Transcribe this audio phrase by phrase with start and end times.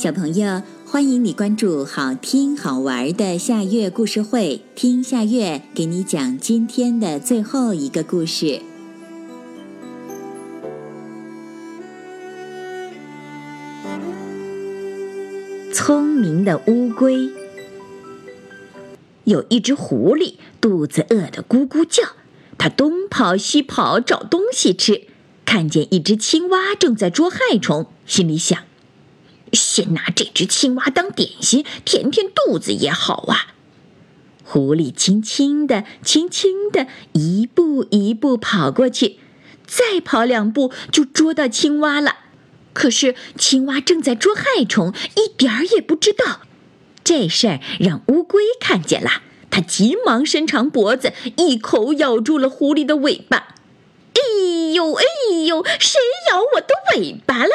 [0.00, 8.62] 小朋友，欢迎你关注好听好玩的夏月故事会，听夏月给你讲今天的最后一个故事。
[15.74, 17.28] 聪明的乌龟，
[19.24, 22.02] 有一只狐狸，肚子饿得咕咕叫，
[22.56, 25.02] 它东跑西跑找东西吃，
[25.44, 28.69] 看见一只青蛙正在捉害虫，心里想。
[29.52, 33.54] 先拿这只青蛙当点心，填填肚子也好啊。
[34.44, 39.18] 狐狸轻轻地、轻轻地一步一步跑过去，
[39.66, 42.16] 再跑两步就捉到青蛙了。
[42.72, 46.40] 可是青蛙正在捉害虫，一点儿也不知道。
[47.02, 53.54] 这事儿让乌龟看见了，它急忙伸长脖子，一口咬住了狐狸的尾巴。
[54.14, 55.04] 哎呦哎
[55.46, 57.50] 呦，谁咬我的尾巴了？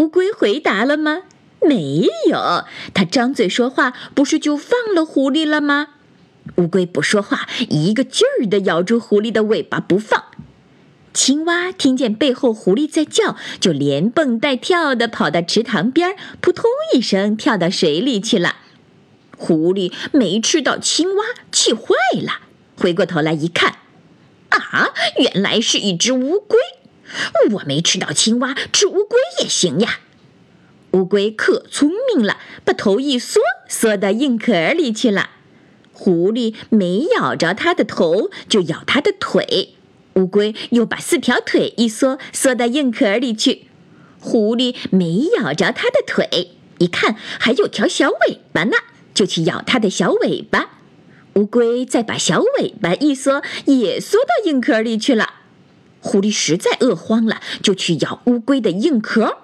[0.00, 1.24] 乌龟回答了吗？
[1.60, 5.88] 没有，它张嘴说话，不是就放了狐狸了吗？
[6.56, 10.24] 乌龟不说话，一个劲儿地咬住狐狸的尾巴不放。
[11.12, 18.56] 青蛙听见背后狐狸在叫，就连蹦带跳地跑到池塘边，扑通一声跳到水里去了。
[19.36, 22.40] 狐狸没吃到青蛙，气坏了，
[22.78, 23.74] 回过头来一看，
[24.48, 26.58] 啊，原来是一只乌龟。
[27.52, 30.00] 我没吃到青蛙，吃乌龟也行呀。
[30.92, 35.30] 乌龟可聪明了，把头一缩，缩到硬壳里去了。
[35.92, 39.74] 狐狸没咬着它的头，就咬它的腿。
[40.14, 43.66] 乌龟又把四条腿一缩，缩到硬壳里去。
[44.18, 48.72] 狐狸没咬着它的腿，一看还有条小尾巴呢，
[49.14, 50.78] 就去咬它的小尾巴。
[51.34, 55.34] 乌龟再把小尾巴一缩，也缩到硬壳里去了。
[56.00, 59.38] 狐狸实在饿慌了，就去咬乌龟的硬壳，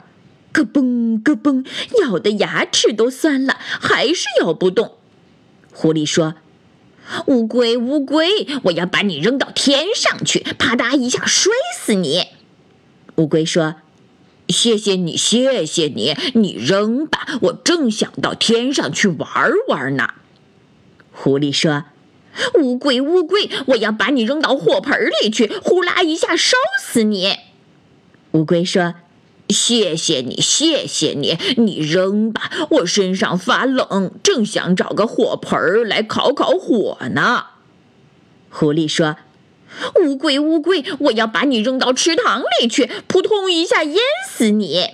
[0.52, 1.66] 咯嘣咯嘣，
[2.02, 4.92] 咬的牙齿都酸了，还是咬不动。
[5.72, 6.36] 狐狸说
[7.28, 12.24] ：“乌龟，乌龟，我要把你扔到天上去，啪嗒一下摔死你。”
[13.16, 13.76] 乌龟说
[14.48, 20.08] ：“谢谢你，谢谢你，你扔吧，我正想到天上去玩玩呢。”
[21.12, 21.84] 狐狸说。
[22.60, 27.36] 乌龟，乌龟，我要把你扔到火盆里去，呼啦一下烧死你。
[28.32, 28.94] 乌龟说
[29.48, 37.46] ：“谢谢你，谢谢你，你扔吧，我身上发冷，正想找个火盆来烤烤火呢。”
[38.50, 39.16] 狐狸说
[40.04, 43.96] ：“乌龟，乌龟，我要把你扔到池塘里去，扑通一下淹
[44.28, 44.90] 死你。”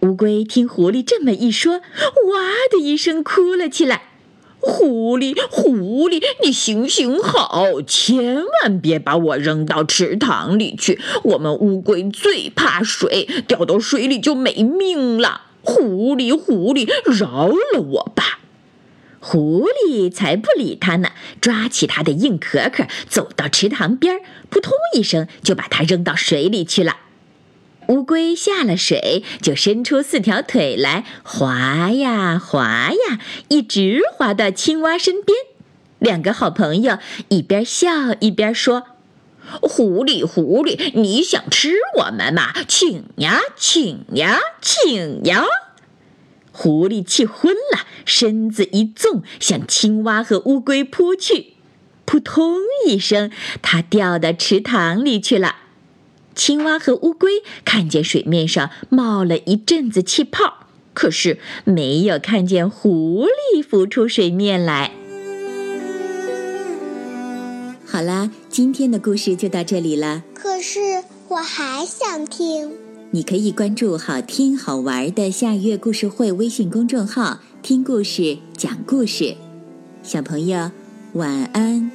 [0.00, 4.09] 乌龟听狐狸这么一说，哇的一声哭了起来。
[4.60, 11.00] 狐狸，狐狸，你行行好，千万别把我扔到池塘里去。
[11.24, 15.42] 我们乌龟最怕水，掉到水里就没命了。
[15.62, 18.40] 狐狸，狐狸，饶了我吧！
[19.18, 21.10] 狐狸才不理他呢，
[21.40, 26.96] 抓起他的硬壳壳，走到池塘边，扑通一声就把它扔到水里去了。
[27.90, 33.18] 乌龟下了水，就伸出四条腿来，滑呀滑呀，
[33.48, 35.36] 一直滑到青蛙身边。
[35.98, 36.98] 两个好朋友
[37.30, 38.84] 一边笑一边说
[39.60, 42.52] ：“狐狸，狐狸，你想吃我们吗？
[42.68, 45.44] 请呀，请呀，请呀！”
[46.52, 51.54] 狐狸气昏了，身子一纵，向青蛙和乌龟扑去。
[52.04, 55.56] 扑通一声，它掉到池塘里去了。
[56.40, 64.92] 青蛙和乌龟看见水面上冒了一阵子气泡，可是没有看见狐狸浮出水面来。
[67.84, 70.24] 好啦，今天的故事就到这里了。
[70.32, 72.72] 可是我还想听。
[73.10, 79.36] 你可以关注“好听好玩的夏月故事会”微信公众号，听故事，讲故事。
[80.02, 80.70] 小朋友，
[81.12, 81.90] 晚安。